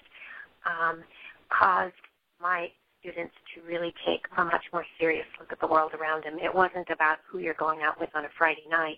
um, 0.66 1.04
caused 1.50 1.94
my 2.40 2.68
students 3.00 3.34
to 3.54 3.62
really 3.68 3.94
take 4.06 4.22
a 4.38 4.46
much 4.46 4.64
more 4.72 4.86
serious 5.00 5.26
look 5.40 5.52
at 5.52 5.60
the 5.60 5.68
world 5.68 5.92
around 5.94 6.24
them. 6.24 6.38
It 6.40 6.54
wasn't 6.54 6.90
about 6.90 7.18
who 7.28 7.40
you're 7.40 7.56
going 7.56 7.82
out 7.82 8.00
with 8.00 8.10
on 8.16 8.26
a 8.26 8.30
Friday 8.38 8.66
night. 8.70 8.98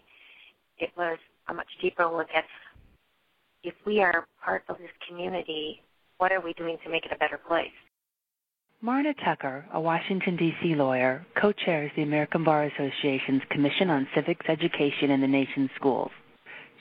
It 0.77 0.89
was 0.97 1.17
a 1.47 1.53
much 1.53 1.67
deeper 1.81 2.05
look 2.05 2.27
at 2.35 2.45
if 3.63 3.73
we 3.85 4.01
are 4.01 4.25
part 4.43 4.63
of 4.69 4.77
this 4.77 4.91
community, 5.07 5.81
what 6.17 6.31
are 6.31 6.41
we 6.41 6.53
doing 6.53 6.77
to 6.83 6.89
make 6.89 7.05
it 7.05 7.11
a 7.13 7.17
better 7.17 7.37
place? 7.37 7.71
Marna 8.81 9.13
Tucker, 9.25 9.65
a 9.73 9.79
Washington, 9.79 10.37
D.C. 10.37 10.75
lawyer, 10.75 11.25
co 11.39 11.51
chairs 11.51 11.91
the 11.97 12.03
American 12.03 12.45
Bar 12.45 12.63
Association's 12.63 13.41
Commission 13.49 13.89
on 13.89 14.07
Civics 14.15 14.45
Education 14.47 15.11
in 15.11 15.19
the 15.19 15.27
nation's 15.27 15.69
schools. 15.75 16.11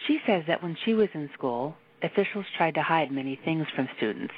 She 0.07 0.19
says 0.26 0.45
that 0.47 0.62
when 0.62 0.76
she 0.85 0.95
was 0.95 1.09
in 1.14 1.28
school, 1.35 1.76
officials 2.02 2.47
tried 2.57 2.75
to 2.75 2.83
hide 2.83 3.11
many 3.11 3.38
things 3.45 3.67
from 3.75 3.88
students. 3.97 4.35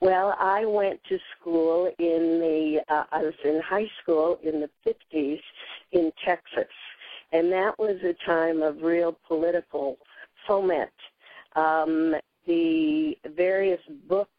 Well, 0.00 0.34
I 0.38 0.64
went 0.64 1.00
to 1.10 1.18
school 1.38 1.92
in 1.98 2.40
the, 2.40 2.80
uh, 2.88 3.04
I 3.12 3.22
was 3.22 3.34
in 3.44 3.60
high 3.60 3.88
school 4.02 4.38
in 4.42 4.60
the 4.60 4.70
50s 4.86 5.40
in 5.92 6.10
Texas. 6.24 6.72
And 7.32 7.52
that 7.52 7.78
was 7.78 7.96
a 8.02 8.14
time 8.26 8.62
of 8.62 8.82
real 8.82 9.16
political 9.28 9.98
foment. 10.46 10.90
Um, 11.54 12.14
the 12.46 13.16
various 13.36 13.80
books 14.08 14.30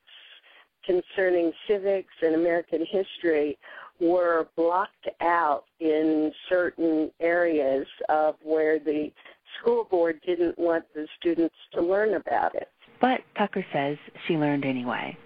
concerning 0.84 1.52
civics 1.68 2.14
and 2.22 2.36
American 2.36 2.86
history 2.90 3.58
were 4.00 4.48
blocked 4.56 5.08
out 5.22 5.66
in 5.80 6.32
certain 6.50 7.12
areas 7.20 7.86
of 8.10 8.36
where 8.42 8.80
the 8.80 9.12
school 9.60 9.86
board 9.86 10.20
didn't 10.25 10.58
want 10.58 10.86
the 10.93 11.08
students 11.20 11.55
to 11.74 11.81
learn 11.81 12.15
about 12.15 12.55
it. 12.55 12.70
But 13.00 13.22
Tucker 13.38 13.65
says 13.74 13.98
she 14.27 14.36
learned 14.36 14.65
anyway. 14.65 15.17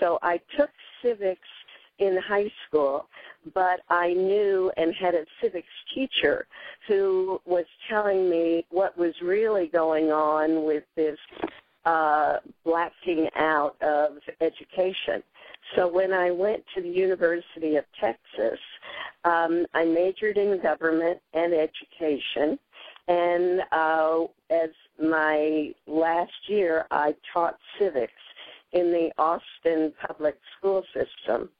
So 0.00 0.18
I 0.22 0.40
took 0.56 0.70
civics 1.02 1.48
in 1.98 2.18
high 2.26 2.50
school, 2.66 3.06
but 3.54 3.80
I 3.88 4.12
knew 4.12 4.72
and 4.76 4.94
had 4.94 5.14
a 5.14 5.24
civics 5.42 5.66
teacher 5.94 6.46
who 6.88 7.40
was 7.44 7.66
telling 7.88 8.30
me 8.30 8.64
what 8.70 8.96
was 8.96 9.14
really 9.22 9.66
going 9.66 10.10
on 10.10 10.64
with 10.64 10.84
this 10.96 11.18
uh, 11.84 12.36
blacking 12.64 13.28
out 13.36 13.76
of 13.82 14.18
education. 14.40 15.22
So 15.76 15.88
when 15.88 16.12
I 16.12 16.30
went 16.30 16.62
to 16.74 16.82
the 16.82 16.88
University 16.88 17.76
of 17.76 17.84
Texas, 18.00 18.58
um, 19.24 19.64
I 19.74 19.84
majored 19.84 20.36
in 20.36 20.60
government 20.62 21.18
and 21.34 21.52
education. 21.54 22.58
And 23.08 23.62
uh, 23.72 24.24
as 24.50 24.70
my 25.02 25.74
last 25.86 26.32
year, 26.48 26.86
I 26.90 27.14
taught 27.32 27.58
civics 27.78 28.12
in 28.72 28.90
the 28.90 29.10
Austin 29.18 29.92
public 30.06 30.38
school 30.56 30.84
system. 30.94 31.50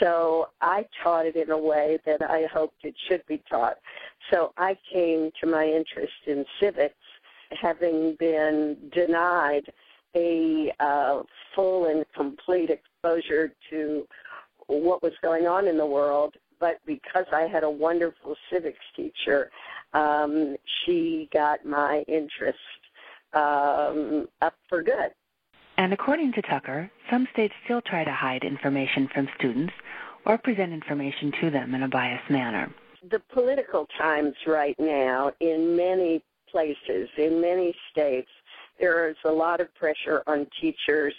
So 0.00 0.48
I 0.60 0.86
taught 1.02 1.26
it 1.26 1.36
in 1.36 1.50
a 1.50 1.58
way 1.58 1.98
that 2.04 2.22
I 2.22 2.46
hoped 2.52 2.84
it 2.84 2.94
should 3.08 3.24
be 3.26 3.42
taught. 3.48 3.78
So 4.30 4.52
I 4.56 4.76
came 4.92 5.30
to 5.40 5.46
my 5.46 5.64
interest 5.66 6.12
in 6.26 6.44
civics 6.60 6.94
having 7.50 8.16
been 8.18 8.76
denied 8.92 9.72
a 10.16 10.72
uh, 10.80 11.22
full 11.54 11.86
and 11.86 12.04
complete 12.14 12.70
exposure 12.70 13.52
to 13.70 14.06
what 14.66 15.02
was 15.02 15.12
going 15.22 15.46
on 15.46 15.66
in 15.66 15.76
the 15.76 15.86
world, 15.86 16.34
but 16.58 16.80
because 16.86 17.26
I 17.32 17.42
had 17.42 17.64
a 17.64 17.70
wonderful 17.70 18.36
civics 18.50 18.84
teacher, 18.96 19.50
um, 19.94 20.56
she 20.84 21.28
got 21.32 21.64
my 21.64 22.04
interest 22.08 22.58
um, 23.32 24.28
up 24.42 24.54
for 24.68 24.82
good. 24.82 25.10
And 25.76 25.92
according 25.92 26.32
to 26.34 26.42
Tucker, 26.42 26.90
some 27.10 27.26
states 27.32 27.54
still 27.64 27.80
try 27.80 28.04
to 28.04 28.12
hide 28.12 28.44
information 28.44 29.08
from 29.12 29.28
students 29.36 29.72
or 30.24 30.38
present 30.38 30.72
information 30.72 31.32
to 31.40 31.50
them 31.50 31.74
in 31.74 31.82
a 31.82 31.88
biased 31.88 32.30
manner. 32.30 32.72
The 33.10 33.20
political 33.32 33.86
times 33.98 34.34
right 34.46 34.76
now 34.78 35.32
in 35.40 35.76
many 35.76 36.22
places, 36.50 37.08
in 37.18 37.40
many 37.40 37.74
states, 37.90 38.30
there 38.78 39.08
is 39.08 39.16
a 39.24 39.30
lot 39.30 39.60
of 39.60 39.74
pressure 39.74 40.22
on 40.26 40.46
teachers 40.60 41.14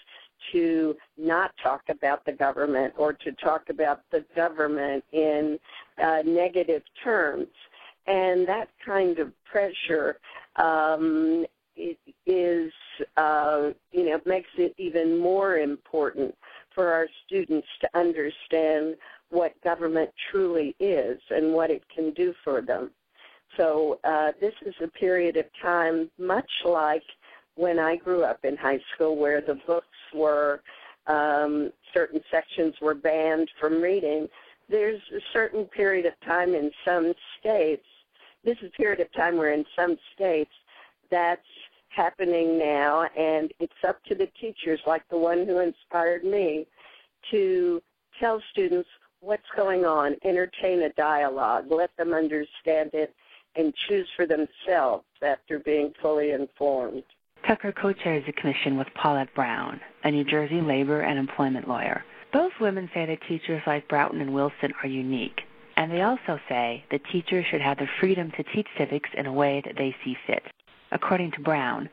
to 0.51 0.95
not 1.17 1.51
talk 1.61 1.81
about 1.89 2.25
the 2.25 2.31
government 2.31 2.93
or 2.97 3.13
to 3.13 3.31
talk 3.33 3.69
about 3.69 4.01
the 4.11 4.23
government 4.35 5.03
in 5.11 5.59
uh, 6.01 6.21
negative 6.25 6.81
terms. 7.03 7.47
And 8.07 8.47
that 8.47 8.69
kind 8.85 9.19
of 9.19 9.31
pressure 9.45 10.17
um, 10.57 11.45
is, 12.25 12.71
uh, 13.17 13.71
you 13.91 14.05
know, 14.05 14.19
makes 14.25 14.49
it 14.57 14.73
even 14.77 15.17
more 15.17 15.57
important 15.57 16.35
for 16.73 16.91
our 16.91 17.07
students 17.25 17.67
to 17.81 17.89
understand 17.97 18.95
what 19.29 19.59
government 19.63 20.11
truly 20.31 20.75
is 20.79 21.19
and 21.29 21.53
what 21.53 21.71
it 21.71 21.83
can 21.93 22.11
do 22.11 22.33
for 22.43 22.61
them. 22.61 22.91
So 23.57 23.99
uh, 24.03 24.33
this 24.39 24.53
is 24.65 24.75
a 24.83 24.87
period 24.87 25.37
of 25.37 25.45
time 25.61 26.11
much 26.19 26.49
like 26.65 27.03
when 27.55 27.79
I 27.79 27.95
grew 27.95 28.23
up 28.23 28.43
in 28.43 28.57
high 28.57 28.79
school 28.93 29.15
where 29.15 29.41
the 29.41 29.57
books 29.65 29.87
were 30.13 30.61
um, 31.07 31.71
certain 31.93 32.21
sections 32.31 32.75
were 32.81 32.95
banned 32.95 33.49
from 33.59 33.81
reading. 33.81 34.27
There's 34.69 35.01
a 35.15 35.19
certain 35.31 35.65
period 35.65 36.05
of 36.05 36.13
time 36.25 36.53
in 36.55 36.71
some 36.83 37.13
states. 37.39 37.85
This 38.45 38.57
is 38.61 38.69
a 38.73 38.81
period 38.81 38.99
of 38.99 39.11
time 39.13 39.37
where 39.37 39.53
in 39.53 39.65
some 39.75 39.97
states 40.13 40.51
that's 41.09 41.41
happening 41.89 42.59
now, 42.59 43.07
and 43.17 43.51
it's 43.59 43.73
up 43.87 44.03
to 44.05 44.15
the 44.15 44.27
teachers, 44.39 44.79
like 44.85 45.01
the 45.09 45.17
one 45.17 45.47
who 45.47 45.59
inspired 45.59 46.23
me, 46.23 46.67
to 47.31 47.81
tell 48.19 48.39
students 48.51 48.87
what's 49.21 49.49
going 49.55 49.83
on, 49.83 50.15
entertain 50.23 50.83
a 50.83 50.89
dialogue, 50.93 51.65
let 51.71 51.89
them 51.97 52.13
understand 52.13 52.91
it, 52.93 53.15
and 53.55 53.73
choose 53.87 54.07
for 54.15 54.27
themselves 54.27 55.05
after 55.23 55.57
being 55.59 55.91
fully 55.99 56.31
informed. 56.31 57.03
Tucker 57.47 57.71
co-chairs 57.71 58.23
the 58.27 58.33
commission 58.33 58.77
with 58.77 58.87
Paulette 59.01 59.33
Brown, 59.33 59.79
a 60.03 60.11
New 60.11 60.23
Jersey 60.23 60.61
labor 60.61 61.01
and 61.01 61.17
employment 61.17 61.67
lawyer. 61.67 62.03
Both 62.31 62.51
women 62.59 62.89
say 62.93 63.05
that 63.05 63.27
teachers 63.27 63.61
like 63.65 63.87
Broughton 63.87 64.21
and 64.21 64.33
Wilson 64.33 64.73
are 64.83 64.89
unique, 64.89 65.41
and 65.77 65.91
they 65.91 66.01
also 66.01 66.39
say 66.47 66.83
that 66.91 67.01
teachers 67.11 67.45
should 67.49 67.61
have 67.61 67.77
the 67.77 67.87
freedom 67.99 68.31
to 68.31 68.43
teach 68.43 68.67
civics 68.77 69.09
in 69.17 69.25
a 69.25 69.33
way 69.33 69.61
that 69.65 69.75
they 69.77 69.95
see 70.03 70.15
fit. 70.25 70.43
According 70.91 71.31
to 71.31 71.41
Brown, 71.41 71.89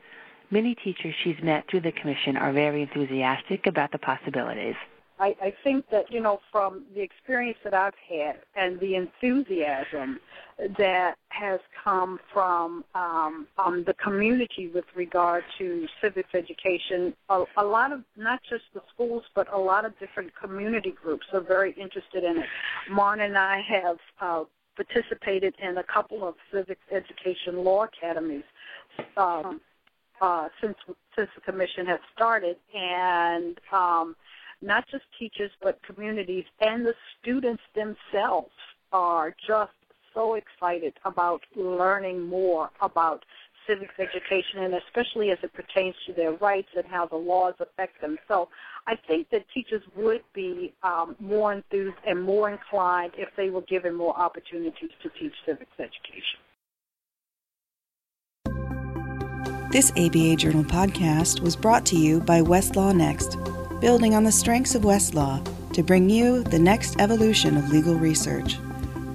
many 0.51 0.75
teachers 0.75 1.13
she's 1.23 1.41
met 1.43 1.65
through 1.69 1.81
the 1.81 1.91
commission 1.91 2.37
are 2.37 2.53
very 2.53 2.81
enthusiastic 2.81 3.67
about 3.67 3.91
the 3.91 3.97
possibilities. 3.97 4.75
I, 5.19 5.35
I 5.41 5.53
think 5.63 5.89
that 5.91 6.11
you 6.11 6.19
know 6.19 6.39
from 6.51 6.83
the 6.95 7.01
experience 7.01 7.57
that 7.63 7.73
I've 7.73 7.93
had 8.09 8.39
and 8.55 8.79
the 8.79 8.95
enthusiasm 8.95 10.19
that 10.77 11.15
has 11.29 11.59
come 11.83 12.19
from 12.31 12.83
um, 12.95 13.47
um, 13.57 13.83
the 13.85 13.93
community 13.93 14.69
with 14.73 14.85
regard 14.95 15.43
to 15.57 15.87
civics 16.01 16.29
education, 16.33 17.13
a, 17.29 17.43
a 17.57 17.63
lot 17.63 17.91
of 17.91 18.01
not 18.17 18.41
just 18.49 18.63
the 18.73 18.81
schools 18.93 19.23
but 19.35 19.51
a 19.53 19.57
lot 19.57 19.85
of 19.85 19.97
different 19.99 20.31
community 20.35 20.91
groups 20.91 21.27
are 21.33 21.41
very 21.41 21.71
interested 21.73 22.23
in 22.23 22.37
it. 22.37 22.45
Marna 22.89 23.25
and 23.25 23.37
I 23.37 23.61
have 23.61 23.97
uh, 24.19 24.43
participated 24.75 25.53
in 25.61 25.77
a 25.77 25.83
couple 25.83 26.27
of 26.27 26.35
civics 26.51 26.81
education 26.91 27.63
law 27.63 27.85
academies. 27.85 28.43
Um, 29.17 29.61
uh, 30.21 30.47
since 30.61 30.77
since 31.17 31.29
the 31.35 31.41
commission 31.41 31.85
has 31.85 31.99
started, 32.15 32.55
and 32.73 33.59
um, 33.73 34.15
not 34.63 34.85
just 34.89 35.03
teachers 35.19 35.51
but 35.61 35.81
communities 35.83 36.45
and 36.61 36.85
the 36.85 36.93
students 37.19 37.61
themselves 37.75 38.51
are 38.91 39.35
just 39.45 39.71
so 40.13 40.35
excited 40.35 40.93
about 41.05 41.41
learning 41.55 42.21
more 42.21 42.69
about 42.81 43.25
civics 43.67 43.93
education 43.97 44.59
and 44.59 44.73
especially 44.73 45.31
as 45.31 45.37
it 45.41 45.53
pertains 45.53 45.95
to 46.05 46.13
their 46.13 46.33
rights 46.33 46.67
and 46.75 46.85
how 46.85 47.05
the 47.05 47.15
laws 47.15 47.53
affect 47.59 47.99
them. 48.01 48.17
So 48.27 48.49
I 48.87 48.95
think 49.07 49.29
that 49.31 49.45
teachers 49.53 49.81
would 49.95 50.21
be 50.33 50.73
um, 50.83 51.15
more 51.19 51.53
enthused 51.53 51.97
and 52.05 52.21
more 52.21 52.49
inclined 52.49 53.13
if 53.17 53.29
they 53.37 53.49
were 53.49 53.61
given 53.61 53.95
more 53.95 54.17
opportunities 54.17 54.91
to 55.01 55.09
teach 55.09 55.33
civics 55.45 55.71
education. 55.79 56.39
This 59.71 59.91
ABA 59.91 60.35
Journal 60.35 60.63
podcast 60.63 61.39
was 61.39 61.55
brought 61.55 61.83
to 61.87 61.95
you 61.95 62.19
by 62.19 62.41
Westlaw 62.41 62.95
Next, 62.95 63.37
building 63.83 64.15
on 64.15 64.23
the 64.23 64.31
strengths 64.31 64.75
of 64.75 64.83
Westlaw 64.83 65.43
to 65.73 65.83
bring 65.83 66.09
you 66.09 66.41
the 66.41 66.57
next 66.57 66.97
evolution 67.01 67.57
of 67.57 67.67
legal 67.67 67.95
research. 67.95 68.57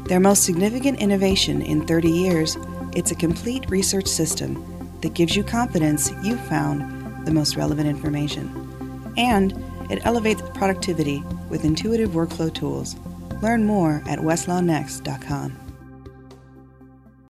Their 0.08 0.20
most 0.20 0.44
significant 0.44 1.00
innovation 1.00 1.62
in 1.62 1.86
30 1.86 2.10
years, 2.10 2.58
it's 2.92 3.10
a 3.10 3.14
complete 3.14 3.64
research 3.70 4.06
system 4.06 4.62
that 5.00 5.14
gives 5.14 5.34
you 5.34 5.42
confidence 5.42 6.12
you've 6.22 6.46
found 6.48 7.24
the 7.24 7.32
most 7.32 7.56
relevant 7.56 7.88
information. 7.88 9.14
And 9.16 9.52
it 9.90 10.04
elevates 10.04 10.42
productivity 10.52 11.24
with 11.48 11.64
intuitive 11.64 12.10
workflow 12.10 12.52
tools. 12.52 12.94
Learn 13.42 13.64
more 13.64 14.02
at 14.06 14.18
westlawnext.com. 14.18 15.67